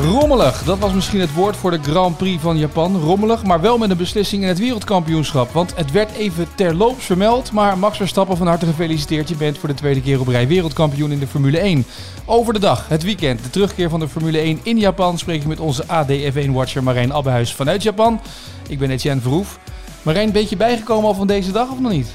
[0.00, 3.00] Rommelig, dat was misschien het woord voor de Grand Prix van Japan.
[3.00, 5.52] Rommelig, maar wel met een beslissing in het wereldkampioenschap.
[5.52, 9.28] Want het werd even terloops vermeld, maar Max Verstappen van harte gefeliciteerd.
[9.28, 11.84] Je bent voor de tweede keer op rij wereldkampioen in de Formule 1.
[12.24, 15.18] Over de dag, het weekend, de terugkeer van de Formule 1 in Japan...
[15.18, 18.20] spreek ik met onze ADF1-watcher Marijn Abbehuis vanuit Japan.
[18.68, 19.58] Ik ben Etienne Verhoef.
[20.02, 22.08] Marijn, een beetje bijgekomen al van deze dag of nog niet?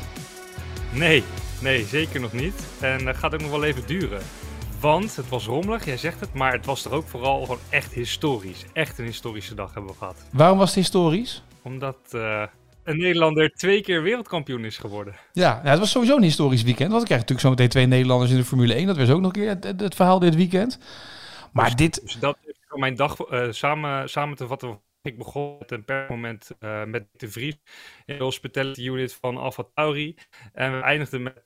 [0.91, 1.24] Nee,
[1.60, 2.55] nee, zeker nog niet.
[2.80, 4.22] En dat gaat ook nog wel even duren.
[4.81, 7.94] Want het was rommelig, jij zegt het, maar het was er ook vooral gewoon echt
[7.94, 8.66] historisch.
[8.73, 10.26] Echt een historische dag hebben we gehad.
[10.31, 11.44] Waarom was het historisch?
[11.62, 12.44] Omdat uh,
[12.84, 15.16] een Nederlander twee keer wereldkampioen is geworden.
[15.31, 16.90] Ja, het was sowieso een historisch weekend.
[16.90, 18.88] Want we krijgen natuurlijk zo meteen twee Nederlanders in de Formule 1.
[18.88, 20.79] Dat was ook nog een keer het, het, verhaal dit weekend.
[21.54, 22.01] Maar dus, dit...
[22.01, 24.82] Dus dat is mijn dag uh, samen, samen te vatten.
[25.01, 27.57] Ik begon met een per moment uh, met de Vries
[28.05, 30.16] in de hospitality unit van Alfa Tauri.
[30.54, 31.41] En we eindigden met,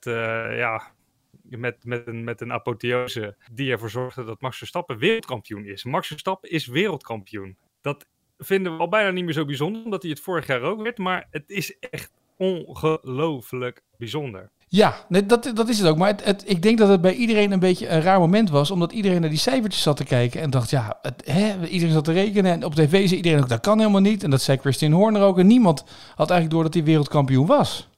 [0.56, 0.94] ja,
[1.42, 5.84] met, met, een, met een apotheose die ervoor zorgde dat Max Verstappen wereldkampioen is.
[5.84, 7.56] Max Verstappen is wereldkampioen.
[7.80, 8.06] Dat
[8.38, 10.98] vinden we al bijna niet meer zo bijzonder, omdat hij het vorig jaar ook werd.
[10.98, 14.50] Maar het is echt ongelooflijk bijzonder.
[14.68, 15.96] Ja, dat, dat is het ook.
[15.96, 18.70] Maar ik denk dat het bij iedereen een beetje een raar moment was.
[18.70, 20.40] Omdat iedereen naar die cijfertjes zat te kijken.
[20.40, 22.52] En dacht, ja, hè, iedereen zat te rekenen.
[22.52, 24.22] En op tv zei iedereen ook, dat kan helemaal niet.
[24.22, 25.38] En dat zei Christian Horner ook.
[25.38, 25.84] En niemand
[26.14, 27.88] had eigenlijk door dat hij wereldkampioen was.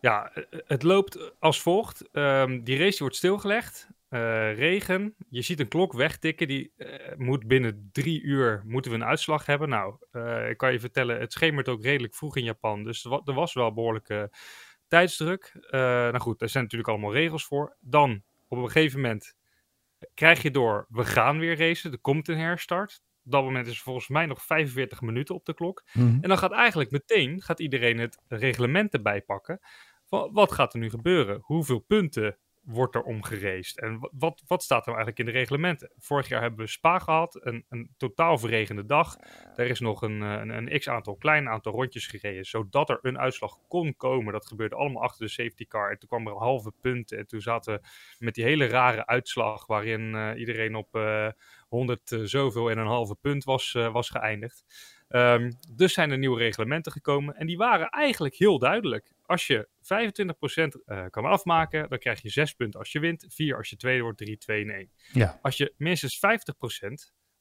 [0.00, 2.08] Ja, het loopt als volgt.
[2.12, 3.88] Um, die race wordt stilgelegd.
[4.10, 5.14] Uh, regen.
[5.28, 6.48] Je ziet een klok wegtikken.
[6.48, 9.68] Die uh, moet binnen drie uur moeten we een uitslag hebben.
[9.68, 12.84] Nou, uh, ik kan je vertellen, het schemert ook redelijk vroeg in Japan.
[12.84, 14.30] Dus er was wel behoorlijke
[14.88, 15.52] tijdsdruk.
[15.70, 17.76] nou goed, daar zijn natuurlijk allemaal regels voor.
[17.80, 19.36] Dan, op een gegeven moment,
[20.14, 21.92] krijg je door, we gaan weer racen.
[21.92, 23.02] Er komt een herstart.
[23.24, 25.84] Op dat moment is er volgens mij nog 45 minuten op de klok.
[25.92, 26.18] Mhm.
[26.20, 29.60] En dan gaat eigenlijk meteen gaat iedereen het reglement erbij pakken.
[30.10, 31.40] Wat gaat er nu gebeuren?
[31.42, 33.78] Hoeveel punten wordt er omgereest?
[33.78, 35.92] En wat, wat staat er nou eigenlijk in de reglementen?
[35.98, 39.16] Vorig jaar hebben we Spa gehad, een, een totaal verregende dag.
[39.56, 43.58] Er is nog een, een, een x-aantal, klein aantal rondjes gereden, zodat er een uitslag
[43.68, 44.32] kon komen.
[44.32, 45.90] Dat gebeurde allemaal achter de safety car.
[45.90, 47.18] En toen kwam er halve punten.
[47.18, 47.88] En toen zaten we
[48.18, 51.28] met die hele rare uitslag, waarin uh, iedereen op uh,
[51.68, 54.64] 100 uh, zoveel en een halve punt was, was geëindigd.
[55.12, 57.34] Um, dus zijn er nieuwe reglementen gekomen.
[57.36, 59.12] En die waren eigenlijk heel duidelijk.
[59.22, 63.26] Als je 25% uh, kan afmaken, dan krijg je 6 punten als je wint.
[63.28, 64.90] 4 als je tweede wordt, 3, 2 en 1.
[65.12, 65.38] Ja.
[65.42, 66.20] Als je minstens 50%,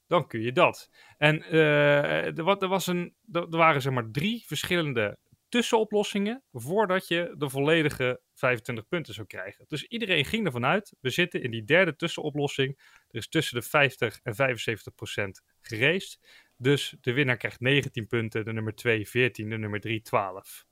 [0.07, 0.89] dan kun je dat.
[1.17, 5.17] En uh, er, er, was een, er waren zeg maar drie verschillende
[5.49, 9.65] tussenoplossingen voordat je de volledige 25 punten zou krijgen.
[9.67, 12.79] Dus iedereen ging ervan uit, we zitten in die derde tussenoplossing.
[13.07, 16.19] Er is tussen de 50 en 75 procent geraced.
[16.61, 20.65] Dus de winnaar krijgt 19 punten, de nummer 2 14, de nummer 3 12.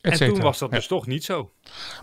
[0.00, 0.76] En toen was dat ja.
[0.76, 1.52] dus toch niet zo.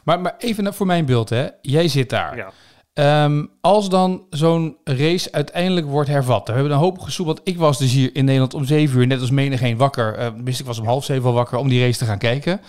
[0.04, 1.48] Maar, maar even voor mijn beeld, hè.
[1.62, 2.36] Jij zit daar.
[2.36, 2.54] Ja.
[3.00, 6.48] Um, als dan zo'n race uiteindelijk wordt hervat.
[6.48, 7.26] We hebben een hoop gesoep.
[7.26, 10.20] Want ik was dus hier in Nederland om 7 uur, net als menigeen, wakker.
[10.20, 12.62] Uh, wist ik was om half zeven al wakker om die race te gaan kijken.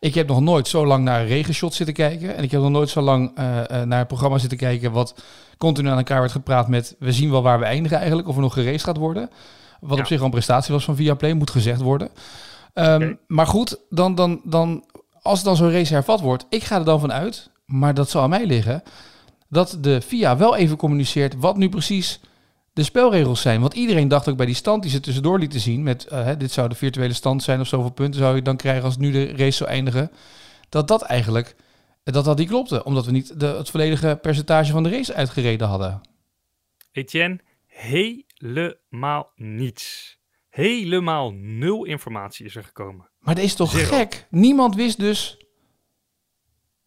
[0.00, 2.36] Ik heb nog nooit zo lang naar een regenshot zitten kijken.
[2.36, 4.92] En ik heb nog nooit zo lang uh, uh, naar een programma zitten kijken.
[4.92, 5.14] wat
[5.58, 6.96] continu aan elkaar werd gepraat met.
[6.98, 8.28] We zien wel waar we eindigen eigenlijk.
[8.28, 9.30] Of er nog geraced gaat worden.
[9.80, 10.02] Wat ja.
[10.02, 12.08] op zich al een prestatie was van Viaplay, moet gezegd worden.
[12.74, 13.16] Um, okay.
[13.26, 14.84] Maar goed, dan, dan, dan,
[15.22, 16.46] als dan zo'n race hervat wordt.
[16.48, 18.82] Ik ga er dan van uit, maar dat zal aan mij liggen
[19.48, 22.20] dat de FIA wel even communiceert wat nu precies
[22.72, 23.60] de spelregels zijn.
[23.60, 25.82] Want iedereen dacht ook bij die stand die ze tussendoor lieten zien...
[25.82, 28.84] met uh, dit zou de virtuele stand zijn of zoveel punten zou je dan krijgen...
[28.84, 30.10] als nu de race zou eindigen,
[30.68, 31.56] dat dat eigenlijk
[32.12, 32.84] dat dat niet klopte.
[32.84, 36.00] Omdat we niet de, het volledige percentage van de race uitgereden hadden.
[36.92, 40.18] Etienne, helemaal niets.
[40.48, 43.08] Helemaal nul informatie is er gekomen.
[43.18, 43.96] Maar dat is toch Zero.
[43.96, 44.26] gek?
[44.30, 45.43] Niemand wist dus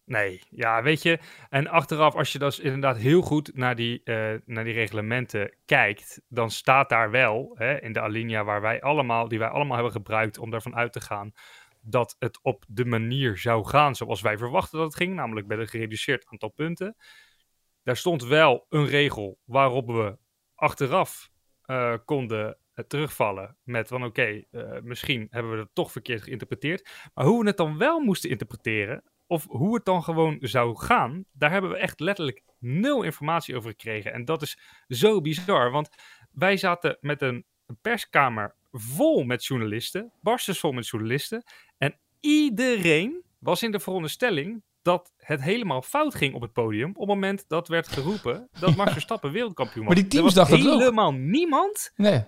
[0.08, 1.18] Nee, ja, weet je.
[1.48, 6.20] En achteraf, als je dus inderdaad heel goed naar die, uh, naar die reglementen kijkt,
[6.28, 9.92] dan staat daar wel, hè, in de alinea waar wij allemaal, die wij allemaal hebben
[9.92, 11.32] gebruikt om daarvan uit te gaan,
[11.80, 15.58] dat het op de manier zou gaan zoals wij verwachten dat het ging, namelijk bij
[15.58, 16.96] een gereduceerd aantal punten.
[17.82, 20.18] Daar stond wel een regel waarop we
[20.54, 21.30] achteraf
[21.66, 24.44] uh, konden uh, terugvallen met van oké,
[24.82, 26.88] misschien hebben we het toch verkeerd geïnterpreteerd.
[27.14, 31.24] Maar hoe we het dan wel moesten interpreteren, of hoe het dan gewoon zou gaan,
[31.32, 34.12] daar hebben we echt letterlijk nul informatie over gekregen.
[34.12, 34.58] En dat is
[34.88, 35.88] zo bizar, want
[36.32, 37.44] wij zaten met een
[37.80, 41.44] perskamer vol met journalisten, barstens vol met journalisten.
[41.78, 46.88] En iedereen was in de veronderstelling dat het helemaal fout ging op het podium.
[46.90, 49.94] op het moment dat werd geroepen dat Max Verstappen wereldkampioen was.
[49.94, 50.78] Maar die teams dachten het ook.
[50.78, 52.24] helemaal niemand Nee.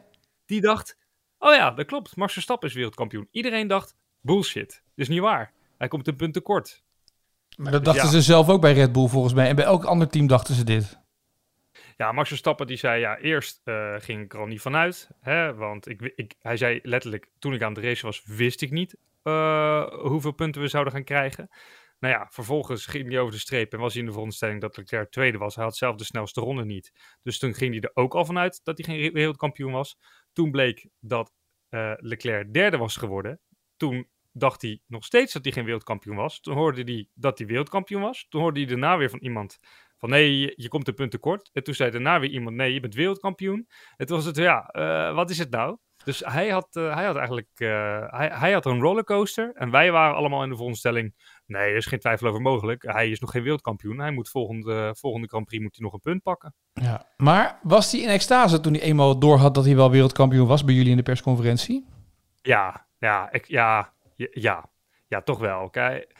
[0.46, 0.96] die dacht:
[1.38, 3.28] Oh ja, dat klopt, Max Verstappen is wereldkampioen.
[3.30, 5.52] Iedereen dacht: Bullshit, dat is niet waar.
[5.78, 6.82] Hij komt een punt tekort.
[7.56, 8.10] Maar dat dachten Ja.
[8.10, 9.48] ze zelf ook bij Red Bull volgens mij.
[9.48, 10.98] En bij elk ander team dachten ze dit.
[11.96, 15.08] Ja, Max Verstappen die zei, ja, eerst eh, ging ik er al niet vanuit.
[15.20, 18.70] Hè, want ik, ik, hij zei letterlijk, toen ik aan het racen was, wist ik
[18.70, 21.48] niet eh, hoeveel punten we zouden gaan krijgen.
[21.98, 24.76] Nou ja, vervolgens ging hij over de streep en was hij in de veronderstelling dat
[24.76, 25.54] Leclerc tweede was.
[25.54, 26.92] Hij had zelf de snelste ronde niet.
[27.22, 29.96] Dus toen ging hij er ook al vanuit dat hij geen re- wereldkampioen was.
[30.32, 31.32] Toen bleek dat
[31.68, 33.40] eh, Leclerc derde was geworden.
[33.76, 36.40] Toen dacht hij nog steeds dat hij geen wereldkampioen was.
[36.40, 38.26] Toen hoorde hij dat hij wereldkampioen was.
[38.28, 39.58] Toen hoorde hij daarna weer van iemand
[40.00, 41.50] van nee, je, komt een punt tekort.
[41.52, 43.68] En toen zei daarna weer iemand, nee, je bent wereldkampioen.
[43.96, 45.76] En toen was het, ja, eh, wat is het nou?
[46.04, 47.68] Dus hij had, eh, hij had eigenlijk, eh,
[48.06, 49.52] hij, hij had een rollercoaster.
[49.54, 51.14] En wij waren allemaal in de veronderstelling,
[51.46, 52.82] nee, er is geen twijfel over mogelijk.
[52.82, 53.98] Hij is nog geen wereldkampioen.
[53.98, 56.54] Hij moet volgende, volgende Grand Prix moet hij nog een punt pakken.
[56.72, 57.06] Ja.
[57.16, 60.64] Maar was hij in extase toen hij eenmaal door had dat hij wel wereldkampioen was
[60.64, 61.86] bij jullie in de persconferentie?
[62.42, 63.92] Ja, ja, ik, ja,
[64.32, 64.64] ja,
[65.06, 65.70] ja, toch wel.
[65.70, 66.12] Kijk,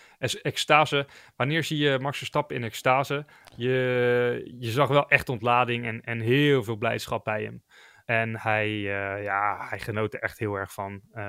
[0.42, 1.06] extase,
[1.36, 3.24] wanneer zie je Max Verstappen in extase?
[3.56, 7.62] Je, je zag wel echt ontlading en, en heel veel blijdschap bij hem.
[8.04, 11.00] En hij, eh, ja, hij genoot er echt heel erg van.
[11.12, 11.22] Eh,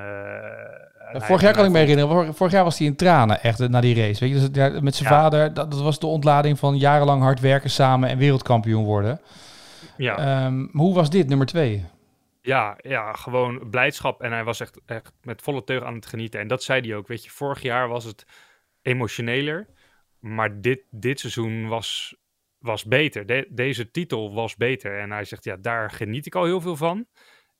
[0.95, 2.11] hij- vorig jaar kan ik me herinneren.
[2.11, 4.19] Vorig, vorig jaar was hij in tranen echt eh, na die race.
[4.25, 5.19] Weet je, dus, ja, met zijn Ja.
[5.21, 5.53] vader.
[5.53, 9.21] Dat, dat was de ontlading van jarenlang hard werken samen en wereldkampioen worden.
[9.97, 11.85] Ja, Ehm, maar hoe was dit, nummer twee?
[12.41, 14.21] Ja, ja, gewoon blijdschap.
[14.21, 16.39] En hij was echt, echt met volle teug aan het genieten.
[16.39, 17.07] En dat zei hij ook.
[17.07, 18.25] Weet je, vorig jaar was het
[18.81, 19.67] emotioneler.
[20.19, 22.17] Maar dit, dit seizoen was,
[22.57, 23.25] was beter.
[23.25, 24.99] De- deze titel was beter.
[24.99, 27.07] En hij zegt, ja, daar geniet ik al heel veel van.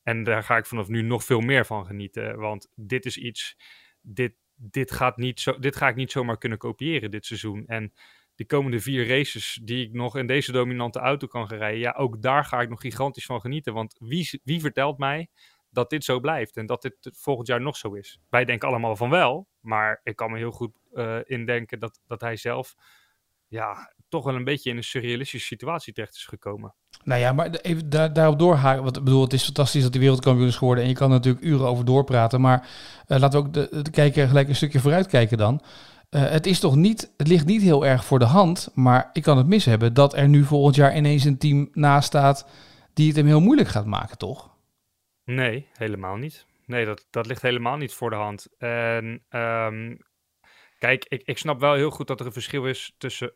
[0.02, 2.38] En daar ga ik vanaf nu nog veel meer van genieten.
[2.38, 3.56] Want dit is iets,
[4.00, 7.66] dit, dit, gaat niet zo, dit ga ik niet zomaar kunnen kopiëren dit seizoen.
[7.66, 7.92] En
[8.34, 11.80] die komende vier races die ik nog in deze dominante auto kan gaan rijden.
[11.80, 13.74] Ja, ook daar ga ik nog gigantisch van genieten.
[13.74, 15.28] Want wie, wie vertelt mij
[15.70, 18.18] dat dit zo blijft en dat dit volgend jaar nog zo is?
[18.28, 19.48] Wij denken allemaal van wel.
[19.60, 22.74] Maar ik kan me heel goed eh, indenken dat, dat hij zelf
[23.48, 26.74] ja, toch wel een beetje in een surrealistische situatie terecht is gekomen.
[27.04, 28.82] Nou ja, maar even daar, daarop doorhaken.
[28.82, 30.84] Want ik bedoel, het is fantastisch dat hij wereldkampioen is geworden.
[30.84, 32.40] En je kan natuurlijk uren over doorpraten.
[32.40, 32.68] Maar
[33.06, 35.62] eh, laten we ook de, de kijker gelijk een stukje vooruit kijken dan.
[36.12, 38.70] Eh, het is toch niet, het ligt niet heel erg voor de hand.
[38.74, 42.06] Maar ik kan het mis hebben dat er nu volgend jaar ineens een team naast
[42.06, 42.48] staat.
[42.94, 44.50] die het hem heel moeilijk gaat maken, toch?
[45.24, 46.46] Nee, helemaal niet.
[46.66, 48.46] Nee, dat, dat ligt helemaal niet voor de hand.
[48.58, 49.96] En ehm,
[50.78, 53.32] kijk, ik, ik snap wel heel goed dat er een verschil is tussen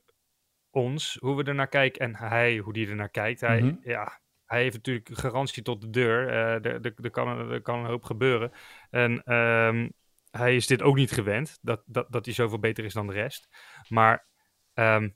[0.70, 3.40] ons, hoe we er naar kijken, en hij, hoe die er naar kijkt.
[3.40, 3.75] Hij, Mhm.
[3.82, 6.29] ja, hij heeft natuurlijk garantie tot de deur.
[6.29, 8.52] Eh, er, er, er, kan, er kan een hoop gebeuren.
[8.90, 9.88] En ehm,
[10.36, 13.12] hij is dit ook niet gewend, dat, dat, dat hij zoveel beter is dan de
[13.12, 13.48] rest.
[13.88, 14.26] Maar
[14.74, 15.08] ehm,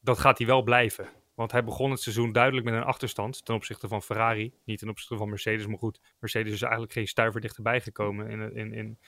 [0.00, 1.08] dat gaat hij wel blijven.
[1.34, 4.54] Want hij begon het seizoen duidelijk met een achterstand ten opzichte van Ferrari.
[4.64, 6.00] Niet ten opzichte van Mercedes, maar goed.
[6.18, 8.98] Mercedes is eigenlijk geen stuiver dichterbij gekomen in, in, in,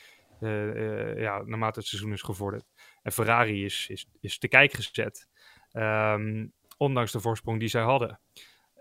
[0.41, 2.65] eh, eh, ja, naarmate het seizoen is gevorderd.
[3.03, 5.29] En Ferrari is, is, is te kijk gezet,
[5.71, 8.21] ehm, ondanks de voorsprong die zij hadden.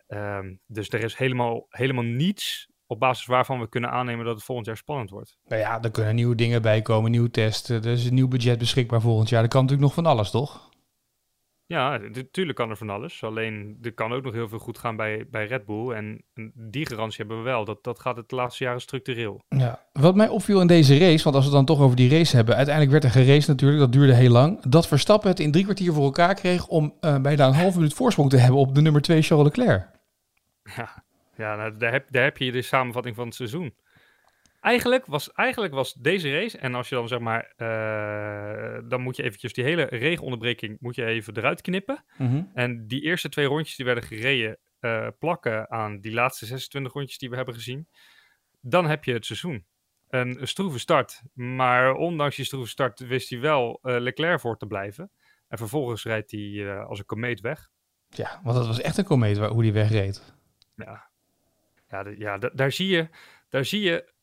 [0.07, 4.43] Ehm, dus er is helemaal, helemaal niets op basis waarvan we kunnen aannemen dat het
[4.43, 5.37] volgend jaar spannend wordt.
[5.47, 7.83] Nou ja, er kunnen nieuwe dingen bij komen, nieuwe testen.
[7.83, 9.43] Er is een nieuw budget beschikbaar volgend jaar.
[9.43, 10.69] Er kan natuurlijk nog van alles, toch?
[11.67, 13.23] Ja, natuurlijk kan er van alles.
[13.23, 15.91] Alleen er kan ook nog heel veel goed gaan bij, bij Red Bull.
[15.91, 17.65] En, die garantie hebben we wel.
[17.65, 19.41] Dat, dat gaat het de laatste jaren structureel.
[19.47, 22.09] Ja, wat mij opviel in deze race, want als we het dan toch over die
[22.09, 25.51] race hebben, uiteindelijk werd er geraced natuurlijk, dat duurde heel lang, dat Verstappen het in
[25.51, 28.75] drie kwartier voor elkaar kreeg om eh, bijna een halve minuut voorsprong te hebben op
[28.75, 29.89] de nummer 2 Charles Leclerc.
[30.75, 31.03] Ja,
[31.37, 33.75] ja nou, daar, heb, daar heb je de samenvatting van het seizoen.
[34.61, 39.15] Eigenlijk was, eigenlijk was deze race, en als je dan zeg maar, eh, dan moet
[39.15, 42.03] je eventjes die hele regenonderbreking moet je even eruit knippen.
[42.53, 47.17] En die eerste twee rondjes die werden gereden, eh, plakken aan die laatste 26 rondjes
[47.17, 47.87] die we hebben gezien.
[48.61, 49.65] Dan heb je het seizoen.
[50.07, 51.21] Een stroeve start.
[51.33, 55.11] Maar ondanks die stroeve start wist hij wel eh, Leclerc voor te blijven.
[55.47, 57.69] En vervolgens rijdt hij als een komeet weg.
[58.09, 60.35] Ja, want dat was echt een komeet waar, hoe die wegreed.
[60.75, 61.06] Ja,
[61.89, 63.09] ja, ja daar, zie je,
[63.49, 64.15] daar zie je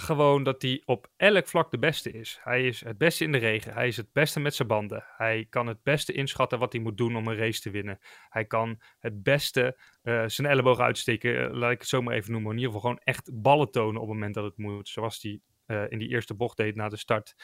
[0.00, 2.38] gewoon dat hij op elk vlak de beste is.
[2.42, 3.72] Hij is het beste in de regen.
[3.72, 5.04] Hij is het beste met zijn banden.
[5.16, 7.98] Hij kan het beste inschatten wat hij moet doen om een race te winnen.
[8.28, 12.32] Hij kan het beste eh, zijn elleboog uitsteken, eh, laat ik het zo maar even
[12.32, 12.50] noemen.
[12.50, 14.88] In ieder geval gewoon echt ballen tonen op het moment dat het moet.
[14.88, 17.34] Zoals hij eh, in die eerste bocht deed na de start.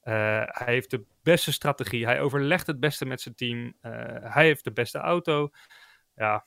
[0.00, 2.04] Hij heeft de beste strategie.
[2.04, 3.76] Hij overlegt het beste met zijn team.
[4.20, 5.50] Hij heeft de beste auto.
[6.14, 6.46] Ja,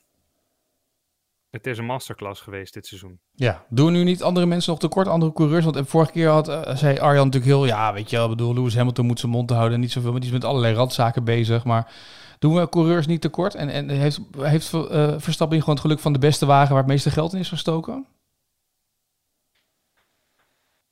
[1.53, 3.19] het is een masterclass geweest dit seizoen.
[3.31, 5.65] Ja, doen nu niet andere mensen nog tekort, andere coureurs?
[5.65, 8.75] Want vorige keer had, uh, zei Arjan natuurlijk heel, ja, weet je wel, bedoel, Lewis
[8.75, 11.63] Hamilton moet zijn mond houden en niet zoveel, maar die is met allerlei randzaken bezig.
[11.63, 11.91] Maar
[12.39, 13.55] doen we coureurs niet tekort?
[13.55, 16.91] En, en heeft, heeft uh, Verstappen gewoon het geluk van de beste wagen waar het
[16.91, 18.05] meeste geld in is gestoken?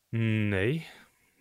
[0.10, 0.88] Nee,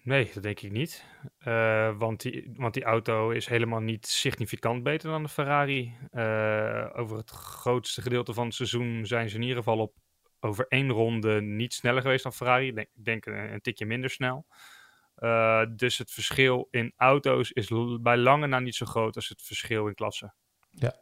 [0.03, 1.05] nee, dat denk ik niet.
[1.47, 5.97] Uh, want, die, want die auto is helemaal niet significant beter dan de Ferrari.
[6.13, 9.95] Uh, over het grootste gedeelte van het seizoen zijn ze in ieder geval op
[10.41, 12.69] over één ronde niet sneller geweest dan Ferrari.
[12.69, 14.47] Ik denk, een, tikje minder snel.
[15.17, 19.43] Uh, dus het verschil in auto's is bij lange na niet zo groot als het
[19.43, 20.35] verschil in klassen.
[20.71, 20.95] Ja,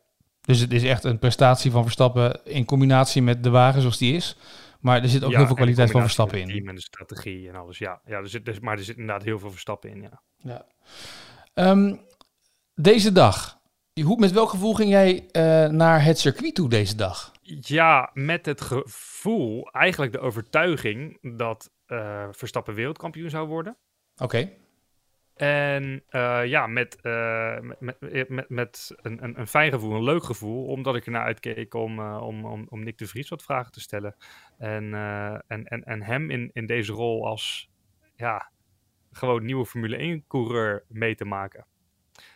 [0.49, 4.15] dus het is echt een prestatie van Verstappen in combinatie met de wagen zoals die
[4.15, 4.37] is.
[4.81, 6.47] Maar er zit ook ja, heel veel kwaliteit van Verstappen in.
[6.47, 7.79] team en de strategie en alles.
[7.79, 10.03] Ja, ja er zit, dus, maar er zit inderdaad heel veel Verstappen in.
[10.03, 10.23] Ja.
[10.37, 10.67] ja.
[11.71, 12.01] Um,
[12.75, 13.61] deze dag.
[14.03, 15.23] Hoe, met welk gevoel ging jij uh,
[15.71, 17.33] naar het circuit toe deze dag?
[17.61, 23.77] Ja, met het gevoel, eigenlijk de overtuiging dat uh, Verstappen wereldkampioen zou worden.
[24.15, 24.25] Oké.
[24.25, 24.59] Okay.
[25.39, 27.97] En uh, ja, met, uh, met,
[28.29, 32.45] met, met een, een, fijn gevoel, een leuk gevoel, omdat ik ernaar uitkeek om, om,
[32.45, 34.17] om, om Nick de Vries wat vragen te stellen.
[34.59, 34.95] En,
[35.47, 37.71] en, en, en hem in, in deze rol als
[38.17, 38.51] ja,
[39.13, 41.67] gewoon nieuwe Formule 1-coureur mee te maken.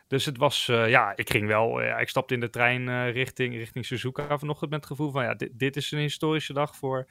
[0.06, 4.38] Dus het was, ja, ik ging wel, ik stapte in de trein richting, richting Suzuka
[4.38, 7.06] vanochtend met het gevoel van, ja, dit, dit is een historische dag voor,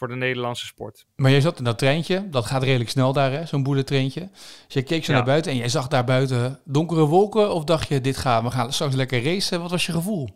[0.00, 1.06] voor de Nederlandse sport.
[1.16, 4.28] Maar jij zat in dat treintje, dat gaat redelijk snel daar, hè, zo'n boelentreintje.
[4.64, 5.18] Dus je keek zo Ja.
[5.18, 8.50] naar buiten en jij zag daar buiten donkere wolken of dacht je, dit gaan, we
[8.50, 9.60] gaan straks lekker racen.
[9.60, 10.28] Wat was je gevoel?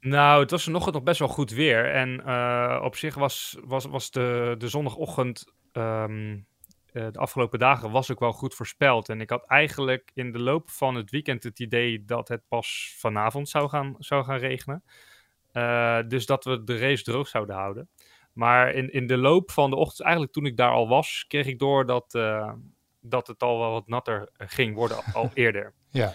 [0.00, 1.92] Nou, het was vanochtend nog best wel goed weer.
[1.92, 6.38] En eh, op zich was, was, was de, de zondagochtend ehm,
[6.92, 9.08] eh, de afgelopen dagen was ook wel goed voorspeld.
[9.08, 12.94] En ik had eigenlijk in de loop van het weekend het idee dat het pas
[12.98, 14.84] vanavond zou gaan, zou gaan regenen.
[15.52, 17.88] Eh, dus dat we de race droog zouden houden.
[18.32, 21.46] Maar in, in de loop van de ochtend, eigenlijk toen ik daar al was, kreeg
[21.46, 22.52] ik door dat, uh,
[23.00, 25.74] dat het al wel wat natter ging worden al eerder.
[25.90, 26.14] Ja.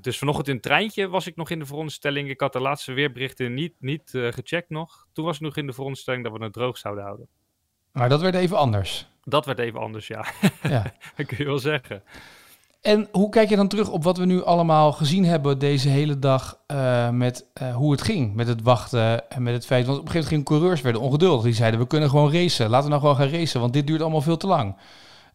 [0.00, 2.28] Dus vanochtend in het treintje was ik nog in de veronderstelling.
[2.28, 5.06] Ik had de laatste weerberichten niet, niet uh, gecheckt nog.
[5.12, 7.28] Toen was ik nog in de veronderstelling dat we het droog zouden houden.
[7.92, 9.08] Maar dat werd even anders.
[9.22, 10.24] Dat werd even anders, ja.
[10.62, 10.82] Ja.
[11.16, 12.02] dat kun je wel zeggen.
[12.86, 16.18] En hoe kijk je dan terug op wat we nu allemaal gezien hebben deze hele
[16.18, 18.34] dag uh, met uh, hoe het ging?
[18.34, 21.02] Met het wachten en met het feit, want op een gegeven moment gingen coureurs werden
[21.02, 21.44] ongeduldig.
[21.44, 22.68] Die zeiden, we kunnen gewoon racen.
[22.68, 24.76] Laten we nou gewoon gaan racen, want dit duurt allemaal veel te lang.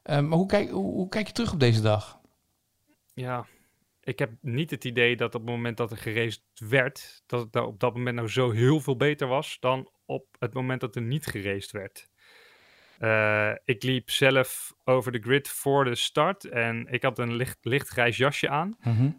[0.06, 2.20] Uh, maar hoe kijk, hoe, kijk je terug op deze dag?
[3.14, 3.46] Ja,
[4.02, 7.66] ik heb niet het idee dat op het moment dat er geraced werd, dat het
[7.66, 11.02] op dat moment nou zo heel veel beter was dan op het moment dat er
[11.02, 12.11] niet geraced werd.
[13.02, 17.58] Uh, ik liep zelf over de grid voor de start en ik had een licht,
[17.62, 19.04] licht grijs jasje aan, Mhm.
[19.04, 19.12] uh,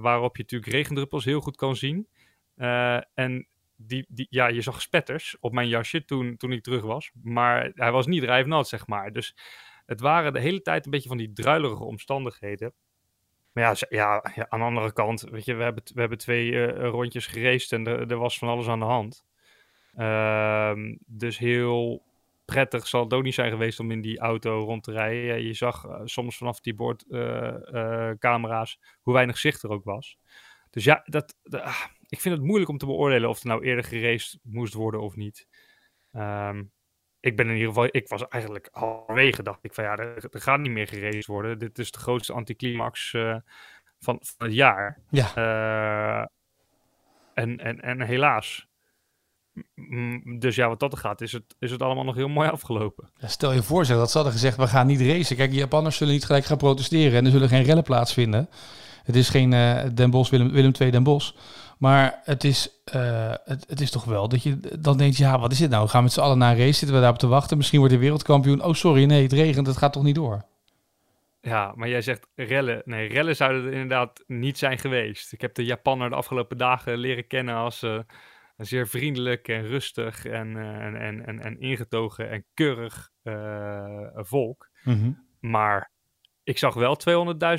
[0.00, 2.08] waarop je natuurlijk regendruppels heel goed kan zien.
[2.56, 3.46] Uh, en
[3.76, 7.72] die, die, ja, je zag spetters op mijn jasje toen, toen ik terug was, maar
[7.74, 9.12] hij was niet drijfnat, zeg maar.
[9.12, 9.36] Dus
[9.86, 12.72] het waren de hele tijd een beetje van die druilerige omstandigheden.
[13.52, 16.66] Maar ja, ja, ja, aan de andere kant, weet je, we hebben, we hebben twee
[16.72, 19.24] rondjes geraced en er, er, was van alles aan de hand.
[19.96, 20.72] Uh,
[21.06, 22.02] dus heel
[22.52, 25.42] prettig zal het ook niet zijn geweest om in die auto rond te rijden.
[25.42, 30.18] Je zag uh, soms vanaf die boordcamera's uh, hoe weinig zicht er ook was.
[30.70, 33.84] Dus ja, dat, ah, ik vind het moeilijk om te beoordelen of er nou eerder
[33.84, 35.48] geraced moest worden of niet.
[36.12, 36.72] Um,
[37.20, 40.40] ik ben in ieder geval, ik was eigenlijk halverwege, dacht ik van ja, er, er
[40.40, 41.58] gaat niet meer geraced worden.
[41.58, 43.36] Dit is de grootste anticlimax uh,
[43.98, 45.02] van, van het jaar.
[45.10, 45.36] Ja.
[45.36, 46.26] Uh,
[47.34, 48.70] en, en, en helaas.
[49.74, 52.48] M dus ja, wat dat er gaat, is het, is het allemaal nog heel mooi
[52.48, 53.10] afgelopen.
[53.18, 55.36] Ja, stel je voor, zeg, dat ze hadden gezegd, we gaan niet racen.
[55.36, 58.48] Kijk, de Japanners zullen niet gelijk gaan protesteren en er zullen geen rellen plaatsvinden.
[59.02, 61.32] Het is geen uh, Den Bosch, Willem, Willem II Den Bosch.
[61.78, 65.52] Maar het is, uh, het, het, is toch wel dat je dan denkt, ja, wat
[65.52, 65.84] is dit nou?
[65.84, 67.56] We gaan met z'n allen naar een race, zitten we daarop te wachten.
[67.56, 68.64] Misschien wordt de wereldkampioen.
[68.64, 70.44] Oh, sorry, nee, het regent, het gaat toch niet door?
[71.40, 72.82] Ja, maar jij zegt rellen.
[72.84, 75.32] Nee, rellen zouden er inderdaad niet zijn geweest.
[75.32, 77.98] Ik heb de Japanner de afgelopen dagen leren kennen als uh,
[78.64, 84.70] zeer vriendelijk en rustig en, uh, en, en, en, en, ingetogen en keurig uh, volk.
[84.84, 85.26] Mm -hmm.
[85.40, 85.90] Maar
[86.44, 86.98] ik zag wel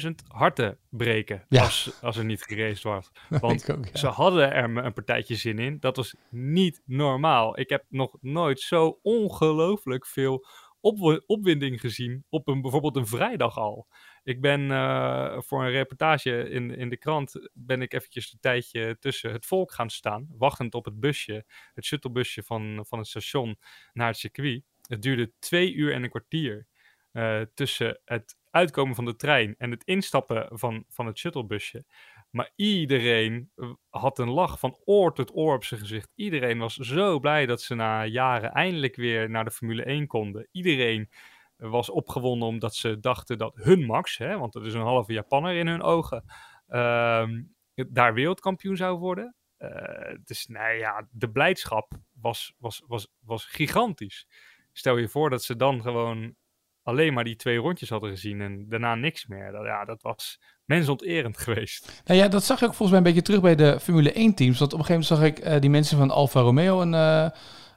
[0.03, 1.63] 200.000 harten breken ja.
[1.63, 3.12] als, als er niet geraced was.
[3.41, 3.98] Want ook, ja.
[3.98, 5.79] ze hadden er een partijtje zin in.
[5.79, 7.60] Dat was niet normaal.
[7.60, 10.45] Ik heb nog nooit zo ongelooflijk veel
[10.79, 13.88] op, opwinding gezien op een, bijvoorbeeld een vrijdag al.
[14.24, 18.98] Ik ben uh, voor een reportage in, in de krant, ben ik eventjes een tijdje
[19.00, 23.58] tussen het volk gaan staan, wachtend op het busje, het shuttlebusje van, van het station
[23.94, 24.63] naar het circuit.
[24.88, 26.68] Het duurde twee uur en een kwartier
[27.13, 31.86] uh, tussen het uitkomen van de trein en het instappen van, van het shuttlebusje.
[32.30, 36.12] Maar iedereen eh, had een lach van oor tot oor op zijn gezicht.
[36.15, 40.48] Iedereen was zo blij dat ze na jaren eindelijk weer naar de Formule 1 konden.
[40.51, 41.10] Iedereen
[41.55, 45.55] was opgewonden omdat ze dachten dat hun Max, hè, want dat is een halve Japanner
[45.55, 46.24] in hun ogen,
[46.67, 47.43] ehm,
[47.74, 49.36] daar wereldkampioen zou worden.
[49.60, 54.27] Uh, dus nou ja, de blijdschap was, was, was, was gigantisch.
[54.72, 56.36] Stel je voor dat ze dan gewoon
[56.83, 59.51] alleen maar die twee rondjes hadden gezien en daarna niks meer.
[59.51, 62.01] Dat, ja, dat was mensonterend geweest.
[62.05, 64.60] Nou ja, dat zag ook volgens mij een beetje terug bij de Formule 1 teams.
[64.60, 67.29] Want op een gegeven moment zag ik uh, die mensen van Alfa Romeo een, uh,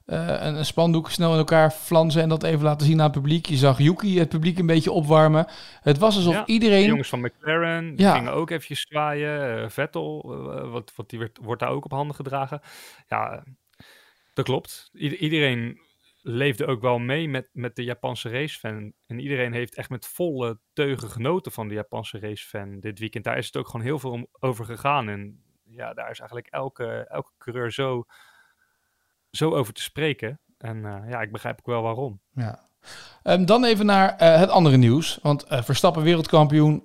[0.06, 3.46] een, een, spandoek snel in elkaar flansen en dat even laten zien aan het publiek.
[3.46, 5.46] Je zag Yuki het publiek een beetje opwarmen.
[5.80, 6.82] Het was alsof ja, iedereen...
[6.82, 8.14] De jongens van McLaren ja.
[8.14, 9.70] gingen ook eventjes zwaaien.
[9.70, 10.22] Vettel,
[10.70, 12.60] wat, wat die werd, wordt daar ook op handen gedragen.
[13.08, 13.44] Ja,
[14.34, 14.90] dat klopt.
[14.92, 15.80] iedereen
[16.28, 18.92] leefde ook wel mee met, met de Japanse racefan.
[19.06, 23.24] En iedereen heeft echt met volle teugen genoten van de Japanse racefan dit weekend.
[23.24, 25.08] Daar is het ook gewoon heel veel om, over gegaan.
[25.08, 28.04] En ja, daar is eigenlijk elke, elke coureur zo,
[29.36, 30.40] zo over te spreken.
[30.58, 32.20] En uh, ja, ik begrijp ook wel waarom.
[32.34, 32.68] Ja.
[33.22, 35.18] Um, dan even naar uh, het andere nieuws.
[35.22, 36.82] Want uh, Verstappen wereldkampioen.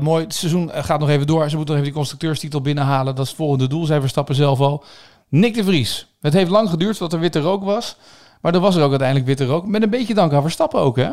[0.00, 1.48] mooi, het seizoen gaat nog even door.
[1.48, 3.14] Ze moeten nog even die constructeurstitel binnenhalen.
[3.14, 4.84] Dat is het volgende doel, zij Verstappen zelf al.
[5.28, 6.16] Nick de Vries.
[6.20, 7.96] Het heeft lang geduurd tot er witte rook was.
[8.40, 9.66] Maar er was er ook uiteindelijk witte rook.
[9.66, 11.10] Met een beetje dank aan Verstappen ook, hè?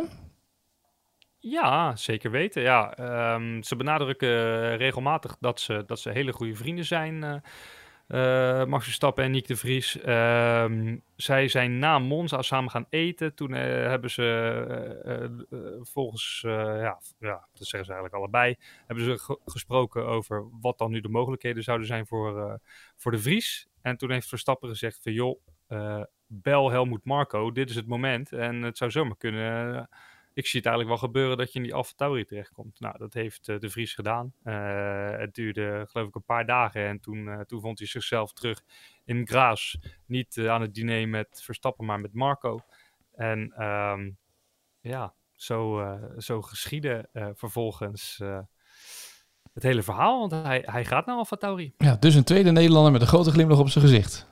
[1.40, 2.62] Ja, zeker weten.
[2.62, 2.98] Ja,
[3.34, 7.24] um, ze benadrukken regelmatig dat ze, dat ze hele goede vrienden zijn.
[7.24, 7.34] Uh,
[8.08, 9.98] uh, Max Verstappen en Nick de Vries.
[10.06, 10.72] Uh,
[11.16, 13.36] zij zijn na Monza samen gaan eten.
[13.36, 19.40] Toen uh, hebben ze volgens, ja, ja, dat zeggen ze eigenlijk allebei, hebben ze ge
[19.46, 22.60] gesproken over wat dan nu de mogelijkheden zouden zijn voor,
[22.96, 23.68] voor de Vries.
[23.82, 25.40] En toen heeft Verstappen gezegd van joh,
[26.28, 28.32] bel Helmoet Marco, dit is het moment.
[28.32, 29.90] En het zou zomaar kunnen,
[30.38, 32.80] ik zie het eigenlijk wel gebeuren dat je in die Alfa Tauri terechtkomt.
[32.80, 34.34] Nou, dat heeft uh, de Vries gedaan.
[34.44, 38.62] Uh, het duurde geloof ik een paar dagen en toen, toen vond hij zichzelf terug
[39.06, 39.78] in Graas.
[40.06, 42.60] Niet aan het diner met Verstappen, maar met Marco.
[43.14, 44.18] En um,
[44.80, 48.22] ja, zo, zo geschiedde vervolgens
[49.54, 51.74] het hele verhaal, want hij, hij gaat naar Alfa Tauri.
[51.78, 54.28] Ja, dus een tweede Nederlander met een grote glimlach op zijn gezicht.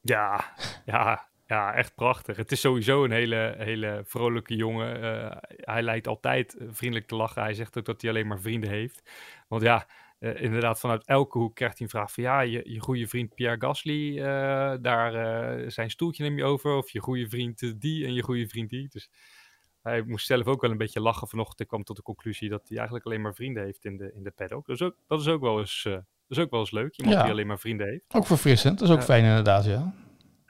[0.00, 2.36] Ja, ja, ja, echt prachtig.
[2.36, 5.02] Het is sowieso een hele, hele vrolijke jongen.
[5.02, 7.42] Uh, hij lijkt altijd vriendelijk te lachen.
[7.42, 9.10] Hij zegt ook dat hij alleen maar vrienden heeft.
[9.48, 9.86] Want ja,
[10.18, 12.22] uh, inderdaad, vanuit elke hoek krijgt hij een vraag van...
[12.22, 14.24] ja, je, je goede vriend Pierre Gasly, uh,
[14.80, 16.76] daar zijn stoeltje neem je over.
[16.76, 18.88] Of je goede vriend die en je goede vriend die.
[18.88, 19.10] Dus
[19.82, 21.60] hij moest zelf ook wel een beetje lachen vanochtend.
[21.60, 24.22] Ik kwam tot de conclusie dat hij eigenlijk alleen maar vrienden heeft in de, in
[24.22, 24.66] de paddock.
[24.66, 26.96] Dus ook, dat is ook wel eens dat is ook wel eens leuk.
[26.96, 27.22] Iemand ja.
[27.22, 28.04] die alleen maar vrienden heeft.
[28.14, 28.78] Ook verfrissend.
[28.78, 29.94] Dat is ook fijn inderdaad, ja.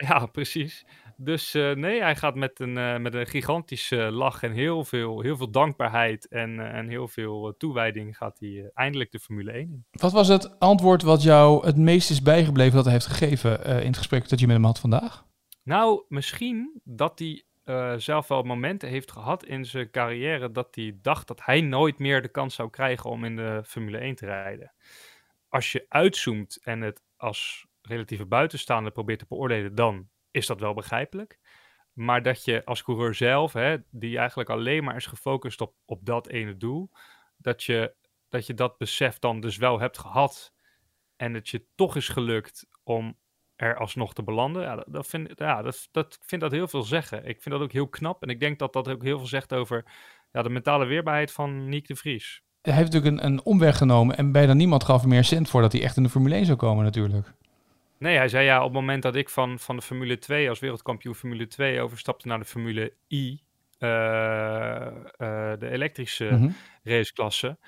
[0.09, 0.85] Ja, precies.
[1.17, 5.21] Dus uh, nee, hij gaat met een, uh, met een gigantische lach en heel veel,
[5.21, 9.85] heel veel dankbaarheid en, en heel veel toewijding gaat hij eindelijk de Formule 1 in.
[9.91, 13.87] Wat was het antwoord wat jou het meest is bijgebleven dat hij heeft gegeven in
[13.87, 15.25] het gesprek dat je met hem had vandaag?
[15.63, 17.45] Nou, misschien dat hij
[17.99, 22.23] zelf wel momenten heeft gehad in zijn carrière dat hij dacht dat hij nooit meer
[22.23, 24.73] de kans zou krijgen om in de Formule 1 te rijden
[25.53, 30.75] als je uitzoomt en het als relatieve buitenstaander probeert te beoordelen, dan is dat wel
[30.75, 31.39] begrijpelijk.
[31.93, 36.07] Maar dat je als coureur zelf, hè, die eigenlijk alleen maar is gefocust op, op
[36.07, 36.91] dat ene doel,
[37.37, 37.95] dat je,
[38.29, 40.53] dat je dat besef dan dus wel hebt gehad
[41.17, 43.19] en het je toch is gelukt om
[43.57, 47.25] er alsnog te belanden, ja, dat, vind, ja, dat, dat vind dat heel veel zeggen.
[47.27, 49.53] Ik vind dat ook heel knap en ik denk dat dat ook heel veel zegt
[49.53, 49.85] over
[50.31, 54.33] ja, de mentale weerbaarheid van Nick de Vries hij heeft natuurlijk een, omweg genomen en
[54.33, 56.85] bijna niemand gaf meer cent voor dat hij echt in de Formule 1 zou komen
[56.85, 57.35] natuurlijk.
[58.03, 60.59] Nee, hij zei ja, op het moment dat ik van, van de Formule 2 als
[60.59, 63.43] wereldkampioen Formule 2 overstapte naar de Formule I,
[63.79, 66.55] uh, uh, de elektrische mm -hmm.
[66.83, 67.59] raceklasse,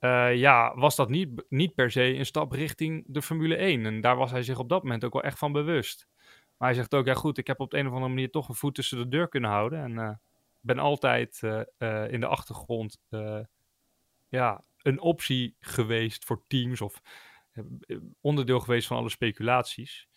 [0.00, 3.86] uh, ja, was dat niet, niet per se een stap richting de Formule 1.
[3.86, 6.08] En daar was hij zich op dat moment ook wel echt van bewust.
[6.56, 8.48] Maar hij zegt ook, ja goed, ik heb op de een of andere manier toch
[8.48, 9.98] een voet tussen de deur kunnen houden.
[9.98, 10.20] En
[10.60, 11.40] ben altijd
[12.10, 13.00] in de achtergrond
[14.28, 17.02] ja, een optie geweest voor teams of eh,
[18.20, 20.08] onderdeel geweest van alle speculaties.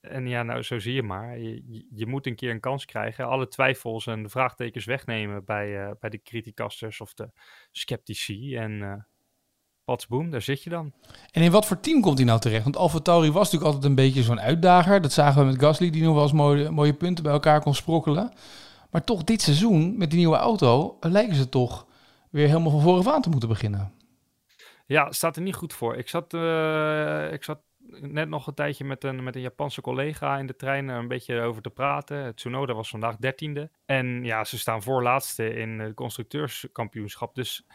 [0.00, 1.38] En ja, nou, zo zie je maar.
[1.38, 3.26] Je, je moet een keer een kans krijgen.
[3.26, 7.30] Alle twijfels en vraagtekens wegnemen bij, uh, bij de criticasters of de
[7.70, 8.56] sceptici.
[8.56, 8.94] En uh,
[9.84, 10.92] patsboom, daar zit je dan.
[11.30, 12.64] En in wat voor team komt hij nou terecht?
[12.64, 15.00] Want Alfa Tauri was natuurlijk altijd een beetje zo'n uitdager.
[15.00, 17.74] Dat zagen we met Gasly, die nog wel eens mooie, mooie punten bij elkaar kon
[17.74, 18.32] sprokkelen.
[18.90, 21.86] Maar toch dit seizoen, met die nieuwe auto, lijken ze toch
[22.30, 23.92] weer helemaal van voren aan te moeten beginnen.
[24.86, 25.96] Ja, staat er niet goed voor.
[25.96, 27.60] Ik zat, uh, ik zat
[28.00, 31.40] net nog een tijdje met een, met een Japanse collega in de trein een beetje
[31.40, 32.34] over te praten.
[32.34, 33.70] Tsunoda was vandaag dertiende.
[33.84, 37.34] En ja, ze staan voorlaatste in het constructeurskampioenschap.
[37.34, 37.66] Dus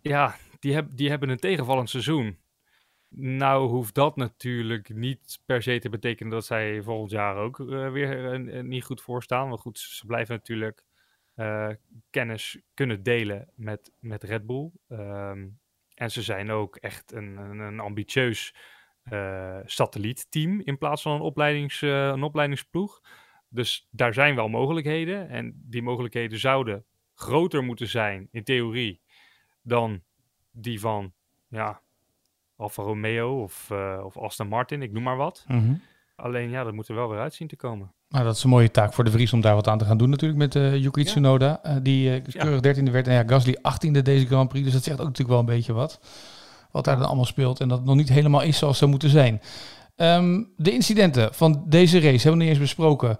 [0.00, 2.38] ja, die, heb, die hebben een tegenvallend seizoen.
[3.14, 7.90] Nou hoeft dat natuurlijk niet per se te betekenen dat zij volgend jaar ook uh,
[7.90, 9.48] weer niet goed voorstaan.
[9.48, 10.84] Maar goed, ze blijven natuurlijk
[12.10, 14.70] kennis kunnen delen met, met Red Bull.
[14.88, 15.60] Um,
[16.02, 18.54] en ze zijn ook echt een, een, een ambitieus
[19.64, 23.00] satellietteam in plaats van een, opleidings, een opleidingsploeg.
[23.48, 25.28] Dus daar zijn wel mogelijkheden.
[25.28, 26.84] En die mogelijkheden zouden
[27.14, 29.00] groter moeten zijn, in theorie,
[29.62, 30.02] dan
[30.50, 31.12] die van
[31.48, 31.80] ja,
[32.56, 35.44] Alfa Romeo of, uh, of Aston Martin, ik noem maar wat.
[35.48, 35.82] Mm -hmm.
[36.14, 37.94] Alleen ja, dat moet er wel weer uitzien te komen.
[38.12, 39.96] Nou, dat is een mooie taak voor de Vries om daar wat aan te gaan
[39.96, 41.60] doen natuurlijk met uh, Yuki Tsunoda.
[41.66, 44.64] Uh, die uh, keurig dertiende werd en ja, Gasly 18e deze Grand Prix.
[44.64, 46.00] Dus dat zegt ook natuurlijk wel een beetje wat.
[46.70, 49.08] Wat daar dan allemaal speelt en dat het nog niet helemaal is zoals zou moeten
[49.08, 49.40] zijn.
[49.96, 53.18] Um, de incidenten van deze race hebben we niet eens besproken.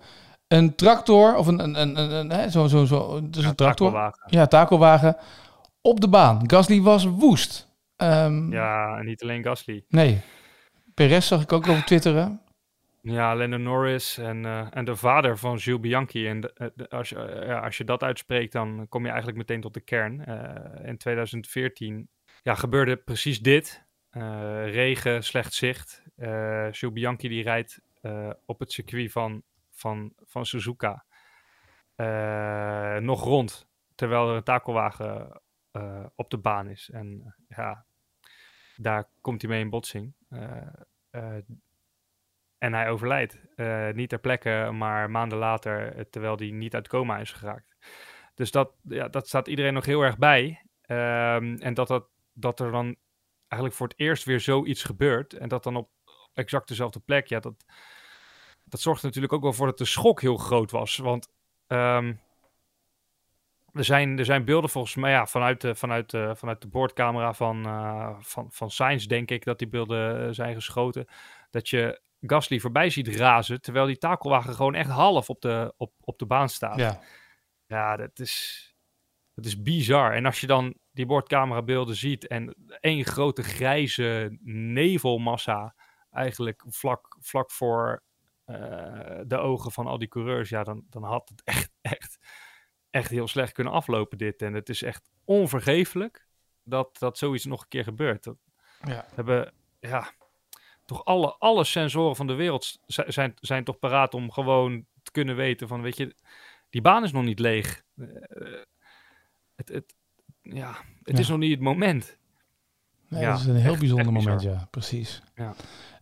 [0.48, 3.87] Een tractor, of een, een, een, een, een zo, zo, zo, dus ja, een tractor.
[3.87, 4.22] takelwagen.
[4.26, 5.16] Ja, takelwagen.
[5.81, 6.50] Op de baan.
[6.50, 7.68] Gasly was woest.
[7.96, 9.85] Um, Ja, en niet alleen Gasly.
[9.88, 10.20] Nee.
[10.94, 12.40] Perez zag ik ook over twitteren.
[13.03, 16.27] Ja, Lennon Norris en, uh, en de vader van Jules Bianchi.
[16.27, 19.61] En de, als, je, uh, ja, als je dat uitspreekt, dan kom je eigenlijk meteen
[19.61, 20.25] tot de kern.
[20.29, 22.09] Uh, in 2014
[22.43, 23.87] ja, gebeurde precies dit.
[24.65, 26.03] regen, slecht zicht.
[26.71, 27.81] Jules Bianchi die rijdt
[28.47, 31.05] op het circuit van, van, van Suzuka
[33.01, 33.69] nog rond.
[33.95, 35.43] Terwijl er een takelwagen
[36.15, 36.91] op de baan is.
[36.93, 37.85] En ja,
[38.77, 40.15] daar komt hij mee in botsing.
[42.62, 43.38] En hij overlijdt.
[43.57, 47.77] Uh, niet ter plekke, maar maanden later, terwijl hij niet uit coma is geraakt.
[48.35, 50.66] Dus dat, ja, dat staat iedereen nog heel erg bij.
[50.87, 52.96] Um, en dat, dat, dat er dan
[53.48, 55.33] eigenlijk voor het eerst weer zoiets gebeurt.
[55.33, 55.90] En dat dan op
[56.35, 57.27] exact dezelfde plek.
[57.27, 57.64] Ja, dat,
[58.64, 60.96] dat zorgt natuurlijk ook wel voor dat de schok heel groot was.
[60.96, 61.29] Want
[61.66, 62.20] um,
[63.72, 67.66] er, zijn, er zijn beelden volgens mij ja, vanuit, de, vanuit, vanuit de boordcamera van,
[67.66, 71.07] uh, van, van Science, denk ik, dat die beelden zijn geschoten.
[71.51, 75.92] Dat je Gasly voorbij ziet razen, terwijl die takelwagen gewoon echt half op de, op,
[76.00, 76.78] op de baan staat.
[76.78, 77.00] Ja,
[77.66, 78.66] ja dat, is,
[79.35, 80.12] dat is bizar.
[80.12, 85.74] En als je dan die bordcamerabeelden ziet en één grote grijze nevelmassa
[86.11, 88.02] eigenlijk vlak, vlak voor
[88.46, 92.18] uh, de ogen van al die coureurs, ja, dan, dan had het echt, echt,
[92.90, 94.42] echt heel slecht kunnen aflopen dit.
[94.42, 96.26] En het is echt onvergeeflijk
[96.62, 98.24] dat, dat zoiets nog een keer gebeurt.
[98.24, 98.37] Dat
[98.85, 99.06] ja.
[99.14, 100.11] hebben, ja,
[100.85, 105.37] toch alle, alle sensoren van de wereld zijn, zijn toch paraat om gewoon te kunnen
[105.37, 106.14] weten van, weet je,
[106.71, 107.83] die baan is nog niet leeg.
[107.97, 108.07] Uh,
[109.57, 109.95] het, het,
[110.42, 111.23] ja, het ja.
[111.23, 112.16] is nog niet het moment.
[113.09, 115.23] Nee, ja, dat is een heel echt, bijzonder echt moment, ja, precies.
[115.35, 115.55] Ja.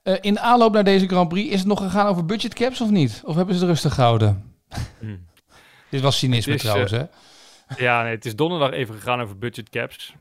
[0.05, 2.81] Uh, in de aanloop naar deze Grand Prix, is het nog gegaan over budget caps
[2.81, 3.23] of niet?
[3.25, 4.55] Of hebben ze het rustig gehouden?
[4.99, 5.27] Hmm.
[5.90, 7.05] Dit was cynisme is, trouwens, uh, hè?
[7.85, 10.14] Ja, nee, het is donderdag even gegaan over budget caps.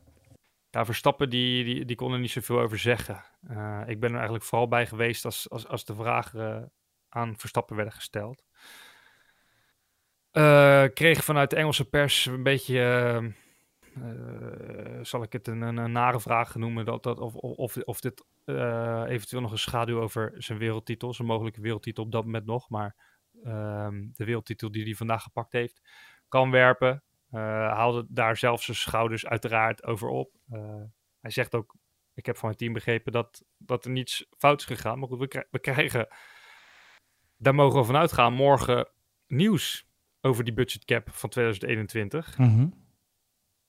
[0.71, 3.23] Ja, Verstappen die, die, die kon er niet zoveel over zeggen.
[3.49, 6.71] Uh, ik ben er eigenlijk vooral bij geweest als, als, als de vragen
[7.10, 8.43] aan Verstappen werden gesteld.
[10.32, 13.34] Uh, kreeg vanuit de Engelse pers een beetje,
[15.01, 18.25] zal ik het een, een, een, nare vraag noemen, dat, dat, of, of, of dit
[19.08, 22.95] eventueel nog een schaduw over zijn wereldtitel, zijn mogelijke wereldtitel op dat moment nog, maar
[23.43, 25.82] ehm, de wereldtitel die hij vandaag gepakt heeft,
[26.27, 27.03] kan werpen.
[27.32, 30.36] Uh, haalde daar zelf zijn schouders uiteraard over op.
[30.52, 30.82] Uh,
[31.20, 31.76] hij zegt ook,
[32.13, 35.00] ik heb van het team begrepen dat, dat er niets fout is gegaan.
[35.00, 36.08] Maar goed, we, we krijgen,
[37.38, 38.89] daar mogen we vanuit gaan, morgen
[39.28, 39.88] nieuws
[40.22, 42.38] over die budget cap van 2021.
[42.38, 42.74] Mm.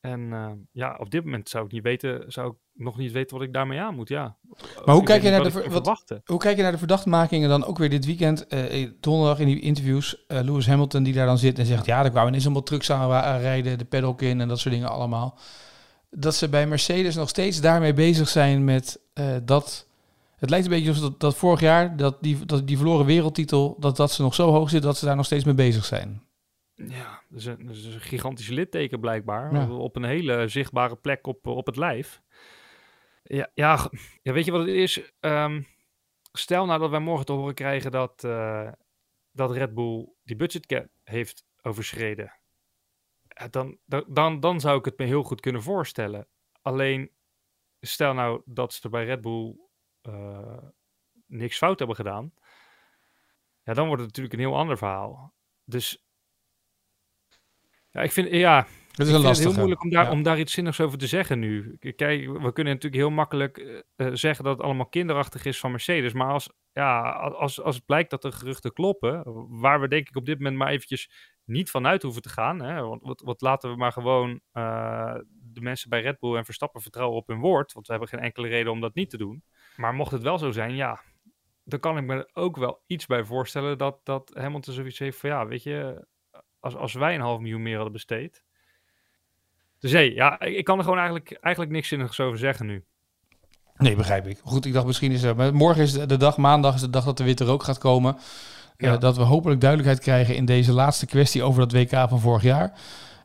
[0.01, 3.37] En uh, ja, op dit moment zou ik niet weten, zou ik nog niet weten
[3.37, 4.09] wat ik daarmee aan moet.
[4.09, 4.37] Ja.
[4.85, 7.79] Maar hoe kijk, je naar de, wat, hoe kijk je naar de verdachtmakingen dan ook
[7.79, 8.47] weer dit weekend?
[8.49, 12.05] Uh, donderdag in die interviews, uh, Lewis Hamilton die daar dan zit en zegt, ja,
[12.05, 15.39] er kwamen ineens allemaal trucks aan rijden, de paddock in en dat soort dingen allemaal.
[16.11, 19.01] Dat ze bij Mercedes nog steeds daarmee bezig zijn met
[19.43, 19.89] dat.
[20.37, 23.77] Het lijkt een beetje alsof dat, dat vorig jaar, dat die, dat die verloren wereldtitel,
[23.79, 26.23] dat, dat ze nog zo hoog zit dat ze daar nog steeds mee bezig zijn.
[26.87, 29.55] Ja, dat is een, dat is een gigantisch litteken blijkbaar.
[29.55, 29.71] Ja.
[29.71, 32.23] Op een hele zichtbare plek op, op het lijf.
[33.23, 33.91] Ja, ja,
[34.23, 35.13] ja, weet je wat het is?
[35.21, 35.67] Um,
[36.33, 38.73] stel nou dat wij morgen te horen krijgen dat, uh,
[39.31, 42.33] dat Red Bull die budget cap heeft overschreden.
[43.51, 46.27] Dan, dan, dan zou ik het me heel goed kunnen voorstellen.
[46.63, 47.11] Alleen,
[47.81, 49.57] stel nou dat ze bij Red Bull
[50.03, 50.63] uh,
[51.27, 52.33] niks fout hebben gedaan.
[53.63, 55.35] Ja, dan wordt het natuurlijk een heel ander verhaal.
[55.65, 56.05] Dus
[57.91, 60.11] ja, ik vind, ja, het is, het heel moeilijk om daar, ja.
[60.11, 61.77] om daar iets zinnigs over te zeggen nu.
[61.79, 66.13] Kijk, we kunnen natuurlijk heel makkelijk uh, zeggen dat het allemaal kinderachtig is van Mercedes.
[66.13, 69.23] Maar als, ja, als, als het blijkt dat de geruchten kloppen,
[69.61, 71.11] waar we denk ik op dit moment maar eventjes
[71.45, 72.61] niet vanuit hoeven te gaan.
[72.63, 75.15] Hè, want wat, wat laten we maar gewoon uh,
[75.53, 77.73] de mensen bij Red Bull en Verstappen vertrouwen op hun woord.
[77.73, 79.45] Want we hebben geen enkele reden om dat niet te doen.
[79.77, 81.01] Maar mocht het wel zo zijn, ja,
[81.65, 85.19] dan kan ik me er ook wel iets bij voorstellen dat, dat Hamilton zoiets heeft
[85.19, 86.07] van, ja, weet je,
[86.61, 88.43] als, als wij een half miljoen meer hadden besteed.
[89.79, 92.85] Dus hé, ja, ik, kan er gewoon eigenlijk, eigenlijk niks zinnigs over zeggen nu.
[93.77, 94.39] Nee, begrijp ik.
[94.45, 95.35] Goed, ik dacht misschien is.
[95.35, 98.17] Maar morgen is de dag, maandag is de dag dat de witte rook gaat komen.
[98.77, 98.93] Ja.
[98.93, 102.43] Eh, dat we hopelijk duidelijkheid krijgen in deze laatste kwestie over dat WK van vorig
[102.43, 102.73] jaar.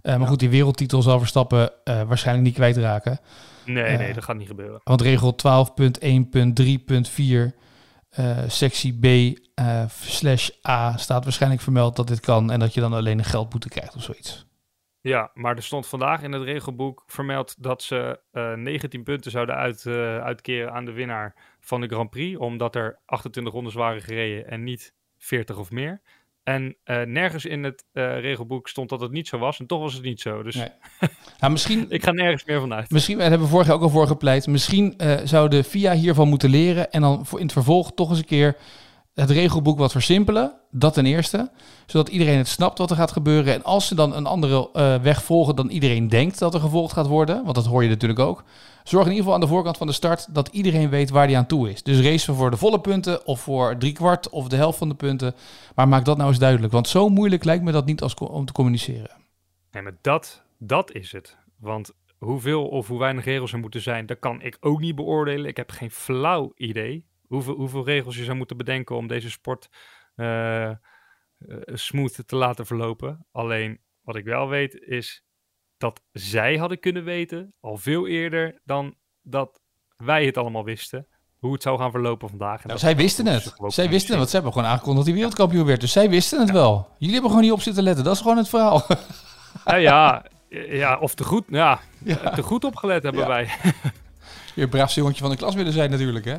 [0.01, 0.27] Eh, maar Ja.
[0.27, 3.19] goed, die wereldtitel zal Verstappen eh, waarschijnlijk niet kwijtraken.
[3.65, 4.81] Nee, nee, dat gaat niet gebeuren.
[4.83, 7.55] Want regel 12.1.3.4
[8.15, 12.51] eh, sectie B eh, slash A staat waarschijnlijk vermeld dat dit kan.
[12.51, 14.45] En dat je dan alleen een geldboete krijgt of zoiets.
[15.01, 19.55] Ja, maar er stond vandaag in het regelboek vermeld dat ze eh 19 punten zouden
[19.55, 22.37] uit, eh, uitkeren aan de winnaar van de Grand Prix.
[22.37, 26.01] Omdat er 28 rondes waren gereden en niet 40 of meer.
[26.45, 29.59] En eh, nergens in het eh, regelboek stond dat het niet zo was.
[29.59, 30.43] En toch was het niet zo.
[30.43, 30.69] Dus Nee.
[31.39, 32.89] Nou, misschien, ik ga nergens meer vanuit.
[32.89, 34.47] misschien, daar hebben we vorig jaar ook al voor gepleit.
[34.47, 36.91] Misschien eh, zou de FIA hiervan moeten leren.
[36.91, 38.57] En dan in het vervolg toch eens een keer
[39.13, 40.53] het regelboek wat versimpelen.
[40.71, 41.51] Dat ten eerste.
[41.85, 43.53] Zodat iedereen het snapt wat er gaat gebeuren.
[43.53, 44.69] En als ze dan een andere
[45.01, 47.43] weg volgen dan iedereen denkt dat er gevolgd gaat worden.
[47.43, 48.43] Want dat hoor je natuurlijk ook.
[48.85, 51.37] Zorg in ieder geval aan de voorkant van de start dat iedereen weet waar die
[51.37, 51.83] aan toe is.
[51.83, 54.95] Dus race voor de volle punten of voor drie kwart of de helft van de
[54.95, 55.35] punten.
[55.75, 56.73] Maar maak dat nou eens duidelijk.
[56.73, 59.11] Want zo moeilijk lijkt me dat niet als om te communiceren.
[59.71, 61.37] Nee, maar dat, dat is het.
[61.59, 65.45] Want hoeveel of hoe weinig regels er moeten zijn, dat kan ik ook niet beoordelen.
[65.45, 69.69] Ik heb geen flauw idee hoeveel, hoeveel regels je zou moeten bedenken om deze sport
[70.15, 70.77] eh, eh,
[71.65, 73.25] smooth te laten verlopen.
[73.31, 75.25] Alleen wat ik wel weet is
[75.77, 79.59] dat zij hadden kunnen weten, al veel eerder dan dat
[79.97, 81.07] wij het allemaal wisten,
[81.39, 82.61] hoe het zou gaan verlopen vandaag.
[82.61, 83.53] En Nou, zij wisten het.
[83.67, 85.81] Zij te wisten het, want ze hebben gewoon aangekondigd dat hij wereldkampioen werd.
[85.81, 86.87] Dus zij wisten het wel.
[86.97, 88.03] Jullie hebben gewoon niet op zitten letten.
[88.03, 88.81] Dat is gewoon het verhaal.
[89.65, 92.15] Nou ja, ja, of te goed, ja, Ja.
[92.29, 93.27] te goed opgelet hebben Ja.
[93.27, 93.47] wij.
[94.55, 96.35] Het braafste jongetje van de klas willen zijn natuurlijk, hè?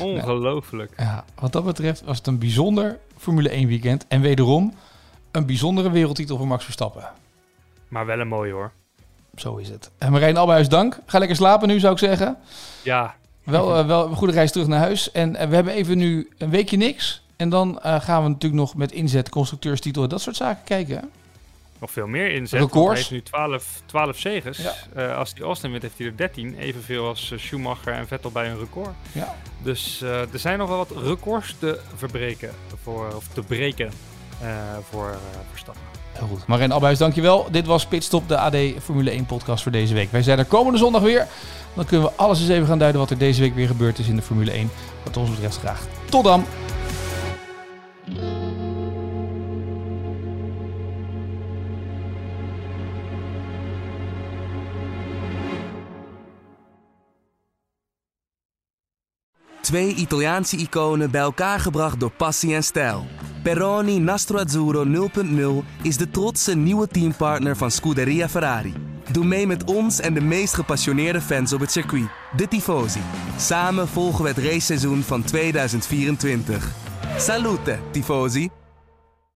[0.00, 0.92] Ongelooflijk.
[0.96, 4.06] Ja, wat dat betreft was het een bijzonder Formule 1 weekend.
[4.08, 4.74] En wederom
[5.30, 7.10] een bijzondere wereldtitel voor Max Verstappen.
[7.92, 8.72] Maar wel een mooie hoor.
[9.34, 9.90] Zo is het.
[9.98, 10.98] En Marijn Albuis, dank.
[11.06, 12.36] Ga lekker slapen nu, zou ik zeggen.
[12.82, 15.10] Ja, Wel, eh, wel een goede reis terug naar huis.
[15.10, 17.22] En eh, we hebben even nu een weekje niks.
[17.36, 20.96] En dan eh, gaan we natuurlijk nog met inzet, constructeurstitel en dat soort zaken kijken.
[20.96, 21.02] hè?
[21.82, 22.60] nog veel meer inzet.
[22.60, 22.86] Records.
[22.88, 24.58] Hij heeft nu 12, 12 zegers.
[24.58, 24.72] Ja.
[24.94, 26.56] Eh, als hij Austin wint, heeft hij er 13.
[26.58, 28.94] Evenveel als eh, Schumacher en Vettel bij een record.
[29.12, 29.34] Ja.
[29.62, 32.50] Dus eh, er zijn nog wel wat records te verbreken.
[32.82, 33.92] Voor, of te breken eh,
[34.90, 35.16] voor eh,
[35.50, 35.82] Verstappen.
[36.12, 36.46] Heel goed.
[36.46, 37.48] Marijn Albuis, dankjewel.
[37.50, 40.10] Dit was Pitstop, de AD Formule 1 podcast voor deze week.
[40.12, 41.26] Wij zijn er komende zondag weer.
[41.74, 44.08] Dan kunnen we alles eens even gaan duiden wat er deze week weer gebeurd is
[44.08, 44.70] in de Formule 1.
[45.04, 45.86] Wat ons betreft graag.
[46.10, 46.44] Tot dan!
[59.60, 63.06] Twee Italiaanse iconen bij elkaar gebracht door passie en stijl.
[63.42, 68.74] Peroni Nastro Azzurro 0.0 is de trotse nieuwe teampartner van Scuderia Ferrari.
[69.12, 73.00] Doe mee met ons en de meest gepassioneerde fans op het circuit, de Tifosi.
[73.38, 76.72] Samen volgen we het raceseizoen van 2024.
[77.16, 78.61] Salute, Tifosi!